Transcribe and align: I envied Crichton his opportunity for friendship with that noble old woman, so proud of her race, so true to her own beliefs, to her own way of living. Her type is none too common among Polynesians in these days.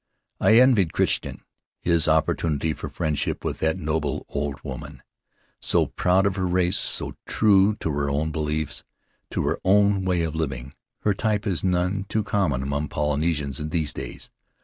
I 0.39 0.55
envied 0.57 0.93
Crichton 0.93 1.43
his 1.79 2.07
opportunity 2.07 2.73
for 2.73 2.89
friendship 2.89 3.45
with 3.45 3.59
that 3.59 3.77
noble 3.77 4.25
old 4.29 4.59
woman, 4.63 5.03
so 5.59 5.85
proud 5.85 6.25
of 6.25 6.37
her 6.37 6.47
race, 6.47 6.79
so 6.79 7.15
true 7.27 7.75
to 7.81 7.91
her 7.91 8.09
own 8.09 8.31
beliefs, 8.31 8.83
to 9.29 9.45
her 9.45 9.59
own 9.63 10.03
way 10.03 10.23
of 10.23 10.33
living. 10.33 10.73
Her 11.01 11.13
type 11.13 11.45
is 11.45 11.63
none 11.63 12.07
too 12.09 12.23
common 12.23 12.63
among 12.63 12.87
Polynesians 12.87 13.59
in 13.59 13.69
these 13.69 13.93
days. 13.93 14.31